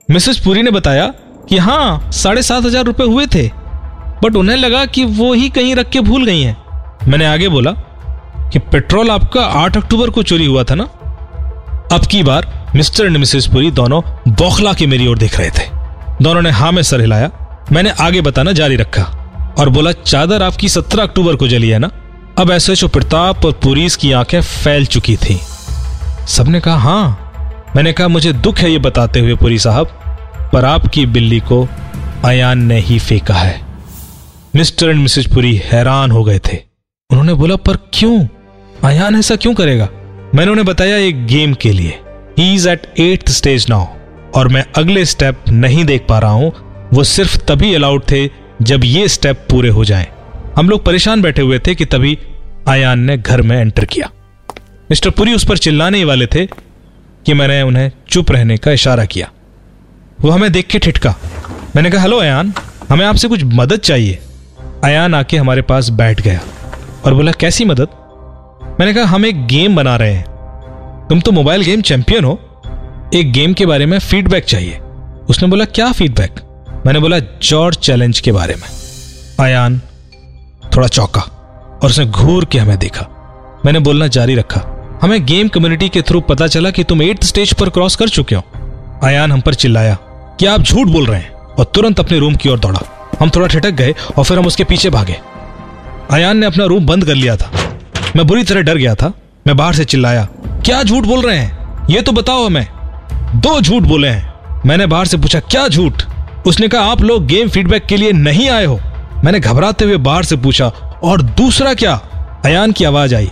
मिसेस 0.08 0.38
पुरी 0.38 0.62
ने 0.62 0.70
बताया 0.70 1.06
कि 1.48 1.58
हाँ 1.58 2.10
साढ़े 2.12 2.42
सात 2.42 2.64
हज़ार 2.64 2.84
रुपए 2.84 3.04
हुए 3.04 3.26
थे, 3.26 3.46
बट 4.24 4.36
उन्हें 4.36 4.56
लगा 4.56 4.84
कि 4.86 5.04
वो 5.04 5.32
ही 5.32 5.48
कहीं 5.48 5.74
रख 5.74 5.90
के 5.90 6.00
भूल 6.00 6.24
गई 6.24 6.40
हैं। 6.40 6.56
मैंने 7.08 7.26
आगे 7.26 7.48
बोला 7.48 7.72
कि 8.52 8.58
पेट्रोल 8.58 9.10
आपका 9.10 9.44
8 9.62 9.76
अक्टूबर 9.76 10.10
को 10.10 10.22
चोरी 10.22 10.46
हुआ 10.46 10.64
था 10.64 10.74
ना? 10.74 10.84
अब 11.92 12.06
की 12.10 12.22
बार 12.22 12.52
मिस्टर 12.76 13.06
एंड 13.06 13.16
मिसेस 13.16 13.46
पुरी 13.46 13.70
दोनों 13.70 14.02
बौखला 14.28 14.72
के 14.72 14.86
मेरी 14.86 15.06
ओर 15.06 15.18
देख 15.18 15.38
रहे 15.38 15.50
थे। 15.50 15.68
दोनों 16.22 16.42
ने 16.42 16.50
हाँ 16.50 16.72
में 16.72 16.82
सर 16.82 17.00
हिलाया। 17.00 17.30
मैंने 17.72 17.90
आगे 18.00 18.20
बताना 18.20 18.52
जारी 18.52 18.76
रखा। 18.76 19.02
और 19.58 19.68
बोला, 19.68 19.92
चादर 19.92 20.42
आपकी 20.42 20.68
17 20.68 21.02
अक्टूबर 21.02 21.36
को 21.36 21.48
जली 21.48 21.68
है 21.68 21.78
ना? 21.78 21.90
अब 22.38 22.50
ऐसे 22.50 22.74
जो 22.74 22.88
प्रताप 22.88 23.44
और 23.44 23.52
पुरीस 23.52 23.96
की 23.96 24.12
आँखें 24.12 24.40
फैल 24.40 24.86
चुकी 24.86 25.16
थी। 25.16 25.40
सबने 26.28 26.60
कहा 26.60 26.76
हाँ। 26.76 27.22
मैंने 27.76 27.92
कहा, 27.92 28.08
मुझे 28.08 28.32
दुख 28.32 28.58
है 28.58 28.70
ये 28.70 28.78
बताते 28.78 29.20
हुए 29.20 29.34
पुरी 29.34 29.58
साहब, 29.58 29.86
पर 30.52 30.64
आपकी 30.64 31.06
बिल्ली 31.06 31.40
को 31.40 31.68
अयान 32.24 32.58
ने 32.58 32.80
ही 32.80 32.98
फेंका 32.98 33.34
है। 33.34 33.60
मिस्टर 34.56 34.88
एंड 34.88 35.00
मिसेज 35.00 35.34
पुरी 35.34 35.56
हैरान 35.56 36.10
हो 36.10 36.24
गए 36.24 36.38
थे। 36.38 36.56
उन्होंने 37.10 37.34
बोला, 37.34 37.56
पर 37.56 37.76
क्यों? 37.76 38.26
अयान 38.84 39.16
ऐसा 39.16 39.36
क्यों 39.36 39.54
करेगा? 39.54 39.88
मैंने 40.34 40.50
उन्हें 40.50 40.66
बताया, 40.66 40.96
एक 40.96 41.26
गेम 41.26 41.54
के 41.54 41.72
लिए। 41.72 42.00
He 42.38 42.54
is 42.54 42.68
at 42.68 42.94
at 42.98 43.28
stage 43.28 43.66
now 43.70 43.86
और 44.34 44.48
मैं 44.48 44.64
अगले 44.76 45.04
स्टेप 45.04 45.40
नहीं 45.48 45.84
देख 45.84 46.06
पा 46.08 46.18
रहा 46.18 46.30
हूँ। 46.30 46.52
वो 46.94 47.04
सिर्फ़ 47.04 47.38
तभी 47.38 47.74
अलाउड 47.74 48.02
थे 48.02 48.45
जब 48.62 48.80
ये 48.84 49.08
स्टेप 49.08 49.46
पूरे 49.50 49.68
हो 49.68 49.84
जाएँ। 49.84 50.06
हम 50.56 50.68
लोग 50.68 50.84
परेशान 50.84 51.22
बैठे 51.22 51.42
हुए 51.42 51.58
थे 51.58 51.74
कि 51.74 51.84
तभी 51.84 52.18
आयान 52.68 52.98
ने 52.98 53.18
घर 53.18 53.42
में 53.42 53.60
एंटर 53.60 53.84
किया। 53.84 54.10
मिस्टर 54.90 55.10
पुरी 55.10 55.34
उस 55.34 55.46
पर 55.46 55.58
चिल्लाने 55.58 55.98
ही 55.98 56.04
वाले 56.04 56.26
थे 56.26 56.46
कि 57.26 57.34
मैंने 57.34 57.62
उन्हें 57.62 57.92
चुप 58.08 58.32
रहने 58.32 58.56
का 58.56 58.70
इशारा 58.70 59.04
किया। 59.04 59.30
वो 60.20 60.30
हमें 60.30 60.52
देख 60.52 60.66
के 60.66 60.78
ठिठका। 60.78 61.14
मैंने 61.76 61.90
कहा, 61.90 62.02
हेलो 62.02 62.18
अयान 62.18 62.52
हमें 62.88 63.06
आपसे 63.06 63.28
कुछ 63.28 63.44
मदद 63.44 63.76
चाहिए। 63.76 64.18
अयान 64.84 65.14
आके 65.14 65.36
हमारे 65.36 65.62
पास 65.62 65.88
बैठ 65.88 66.20
गया 66.20 66.40
और 67.04 67.14
बोला, 67.14 67.32
कैसी 67.32 67.64
मदद? 67.64 67.88
मैंने 68.80 68.94
कहा, 68.94 69.04
हम 69.04 69.26
एक 69.26 69.46
गेम 69.46 69.76
बना 69.76 69.96
रहे 69.96 70.12
हैं। 70.12 70.26
तुम 71.08 71.20
तो 71.20 71.32
मोबाइल 71.32 71.62
गेम 71.62 71.80
चैंपियन 71.80 72.24
हो। 72.24 72.62
एक 73.14 73.32
गेम 73.32 73.52
के 73.52 73.66
बारे 73.66 73.86
में 73.86 73.98
फीडबैक 73.98 74.44
चाहिए। 74.44 74.78
उसने 75.28 75.48
बोला, 75.48 75.64
क्या 75.64 75.92
फीडबैक 75.92 76.40
मैंने 76.86 76.98
बोला, 76.98 77.18
जॉर्ज 77.42 77.76
चैलेंज 77.76 78.20
के 78.20 78.32
बारे 78.32 78.54
में। 78.54 78.68
आयान 79.40 79.80
थोड़ा 80.76 80.88
चौका 80.88 81.20
और 81.82 81.90
उसने 81.90 82.04
घूर 82.06 82.44
के 82.44 82.58
हमें 82.58 82.78
देखा। 82.78 83.06
मैंने 83.66 83.78
बोलना 83.78 84.06
जारी 84.06 84.34
रखा, 84.34 84.60
हमें 85.02 85.24
गेम 85.26 85.48
कम्युनिटी 85.48 85.88
के 85.88 86.02
थ्रू 86.02 86.20
पता 86.20 86.46
चला 86.46 86.70
कि 86.70 86.84
तुम 86.84 87.02
एट्थ 87.02 87.24
स्टेज 87.24 87.52
पर 87.54 87.70
क्रॉस 87.70 87.96
कर 87.96 88.08
चुके 88.08 88.34
हो। 88.34 88.42
अयान 89.02 89.32
हम 89.32 89.40
पर 89.40 89.54
चिल्लाया, 89.54 89.94
कि 90.40 90.46
आप 90.46 90.60
झूठ 90.60 90.88
बोल 90.88 91.06
रहे 91.06 91.20
हैं? 91.20 91.32
और 91.32 91.64
तुरंत 91.64 92.00
अपने 92.00 92.18
रूम 92.18 92.34
की 92.34 92.48
ओर 92.48 92.58
दौड़ा। 92.58 92.80
हम 93.20 93.30
थोड़ा 93.30 93.46
ठिटक 93.46 93.70
गए 93.70 93.94
और 94.16 94.24
फिर 94.24 94.38
हम 94.38 94.46
उसके 94.46 94.64
पीछे 94.64 94.90
भागे। 94.90 95.20
आयान 96.12 96.36
ने 96.36 96.46
अपना 96.46 96.64
रूम 96.64 96.86
बंद 96.86 97.04
कर 97.04 97.14
लिया 97.14 97.36
था। 97.36 97.50
मैं 98.16 98.26
बुरी 98.26 98.44
तरह 98.44 98.62
डर 98.62 98.76
गया 98.76 98.94
था। 98.94 99.12
मैं 99.46 99.56
बाहर 99.56 99.74
से 99.74 99.84
चिल्लाया, 99.84 100.28
क्या 100.66 100.82
झूठ 100.82 101.04
बोल 101.04 101.26
रहे 101.26 101.38
हैं? 101.38 101.86
ये 101.90 102.02
तो 102.02 102.12
बताओ 102.12 102.46
हमें। 102.46 102.66
दो 103.34 103.60
झूठ 103.60 103.82
बोले 103.82 104.08
हैं। 104.08 104.34
मैंने 104.66 104.86
बाहर 104.86 105.06
से 105.06 105.16
पूछा, 105.16 105.40
क्या 105.40 105.68
झूठ? 105.68 106.02
उसने 106.46 106.68
कहा, 106.68 106.82
आप 106.82 107.00
लोग 107.02 107.26
गेम 107.26 107.48
फीडबैक 107.48 107.86
के 107.86 107.96
लिए 107.96 108.12
नहीं 108.12 108.48
आए 108.48 108.64
हो। 108.64 108.78
मैंने 109.24 109.40
घबराते 109.40 109.84
हुए 109.84 109.96
बाहर 109.98 110.24
से 110.24 110.36
पूछा, 110.36 110.66
और 111.04 111.22
दूसरा 111.22 111.74
क्या? 111.74 111.94
अयान 112.44 112.72
की 112.72 112.84
आवाज़ 112.84 113.14
आई, 113.14 113.30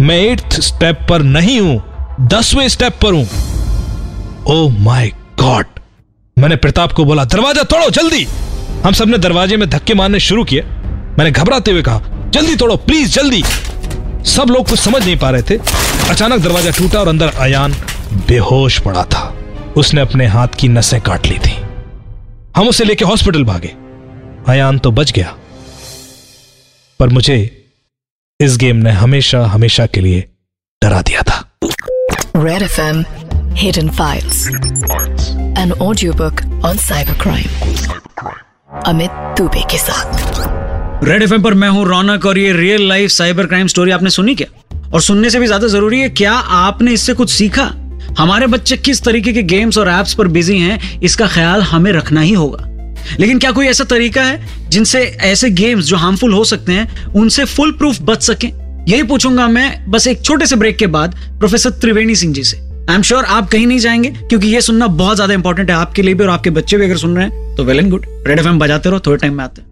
मैं 0.00 0.20
एट्थ 0.20 0.60
स्टेप 0.60 1.06
पर 1.08 1.22
नहीं 1.22 1.60
हूँ, 1.60 1.82
दसवें 2.20 2.68
स्टेप 2.68 2.98
पर 3.02 3.12
हूँ। 3.12 3.26
ओ 4.48 4.68
माय 4.80 5.08
गॉड 5.40 5.66
मैंने 6.36 6.56
प्रताप 6.56 6.92
को 6.92 7.04
बोला, 7.04 7.24
दरवाज़ा 7.24 7.62
तोड़ो, 7.62 7.90
जल्दी! 7.90 8.26
हम 8.84 8.92
सबने 8.92 9.18
दरवाजे 9.18 9.56
में 9.56 9.68
धक्के 9.70 9.94
मारने 9.94 10.20
शुरू 10.20 10.44
किए। 10.44 10.62
मैंने 11.18 11.30
घबराते 11.30 11.70
हुए 11.70 11.82
कहा, 11.82 12.00
जल्दी 12.28 12.56
तोड़ो 12.56 12.76
प्लीज़ 12.76 13.12
जल्दी! 13.12 13.42
सब 14.26 14.50
लोग 14.50 14.68
कुछ 14.68 14.80
समझ 14.80 15.04
नहीं 15.04 15.16
पा 15.16 15.30
रहे 15.30 15.42
थे। 15.42 15.56
अचानक 16.10 16.40
दरवाज़ा 16.40 16.70
टूटा 16.70 17.00
और 17.00 17.08
अंदर 17.08 17.32
अयान 17.38 17.74
बेहोश 18.28 18.78
पड़ा 18.78 19.04
था। 19.04 19.32
उसने 19.76 20.00
अपने 20.00 20.26
हाथ 20.26 20.48
की 20.58 20.68
नसें 20.68 21.00
काट 21.00 21.26
ली 21.26 21.38
थी। 21.38 21.61
हम 22.56 22.68
उसे 22.68 22.84
लेके 22.84 23.04
हॉस्पिटल 23.04 23.44
भागे। 23.44 23.68
अयान 24.48 24.78
तो 24.78 24.90
बच 24.90 25.12
गया। 25.12 25.34
पर 27.00 27.08
मुझे 27.08 27.36
इस 28.40 28.56
गेम 28.56 28.76
ने 28.76 28.90
हमेशा 28.92 29.44
हमेशा 29.46 29.86
के 29.86 30.00
लिए 30.00 30.20
डरा 30.82 31.00
दिया 31.02 31.22
था। 31.22 31.38
Red 32.36 32.62
F 32.62 32.80
M 32.80 33.04
hidden 33.56 33.90
files 33.90 34.46
an 35.58 35.72
audio 35.82 36.12
book 36.12 36.40
on 36.66 36.76
cyber 36.78 37.18
crime 37.22 37.48
Amit 38.86 39.10
Dubey 39.38 39.62
के 39.70 39.78
साथ. 39.78 41.04
रेड 41.04 41.22
एफएम 41.22 41.42
पर 41.42 41.54
मैं 41.54 41.68
हूँ 41.68 41.84
रौनक 41.86 42.26
और 42.26 42.38
ये 42.38 42.52
real 42.52 42.88
life 42.88 43.10
cyber 43.10 43.46
crime 43.46 43.66
story 43.66 43.90
आपने 43.90 44.10
सुनी 44.10 44.34
क्या? 44.34 44.46
और 44.94 45.00
सुनने 45.00 45.30
से 45.30 45.40
भी 45.40 45.46
ज़्यादा 45.46 45.66
ज़रूरी 45.68 46.00
है 46.00 46.08
क्या 46.10 46.32
आपने 46.32 46.92
इससे 46.92 47.14
कुछ 47.14 47.30
सीखा? 47.30 47.70
हमारे 48.18 48.46
बच्चे 48.46 48.76
किस 48.76 49.02
तरीके 49.02 49.32
के 49.32 49.42
गेम्स 49.44 49.78
और 49.78 49.88
एप्स 49.90 50.14
पर 50.14 50.28
बिज़ी 50.28 50.58
हैं, 50.58 51.00
इसका 51.00 51.26
ख्याल 51.28 51.62
हमें 51.62 51.92
रखना 51.92 52.20
ही 52.20 52.32
होगा। 52.32 52.68
लेकिन 53.20 53.38
क्या 53.38 53.50
कोई 53.50 53.66
ऐसा 53.66 53.84
तरीका 53.84 54.22
है 54.22 54.68
जिनसे 54.70 55.00
ऐसे 55.22 55.50
गेम्स 55.50 55.84
जो 55.84 55.96
हार्मफुल 55.96 56.32
हो 56.32 56.44
सकते 56.44 56.72
हैं, 56.72 57.06
उनसे 57.06 57.44
फुल 57.44 57.72
प्रूफ 57.72 58.00
बच 58.02 58.22
सकें? 58.22 58.50
यही 58.88 59.02
पूछूँगा 59.02 59.46
मैं 59.48 59.90
बस 59.90 60.06
एक 60.06 60.22
छोटे 60.22 60.46
से 60.46 60.56
ब्रेक 60.56 60.76
के 60.76 60.86
बाद 60.88 61.14
प्रोफेसर 61.38 61.70
त्रिवेणी 61.72 62.14
सिंह 62.14 62.34
जी 62.34 62.44
से। 62.44 62.56
आई 62.90 62.94
एम 62.94 63.02
श्योर 63.02 63.24
आप 63.24 63.48
कहीं 63.50 63.66
नहीं 63.66 63.78
जाएँगे, 63.78 64.10
क्योंकि 64.10 64.48
ये 64.48 64.60
सुनना 64.60 64.86
बहुत 64.86 65.16
ज़्यादा 65.16 65.34
इंपॉर्टेंट 65.34 65.70
है 65.70 65.76
आपके 65.76 66.02
लिए 66.02 66.14
भी 66.14 66.24
और 66.24 66.30
आपके 66.30 66.50
बच्चे 66.50 66.76
भी 66.76 66.84
अगर 66.84 66.96
सुन 66.96 67.16
रहे 67.16 67.26
हैं 67.26 67.56
तो 67.56 67.64
well 67.64 67.78
and 67.78 67.90
good 67.90 68.06
Red 68.26 68.38
F 68.38 68.46
बजाते 68.48 68.90
रहो, 68.90 69.00
थोड़े 69.00 69.18
टाइम 69.18 69.34
में 69.34 69.44
आते 69.44 69.62
हैं। 69.62 69.71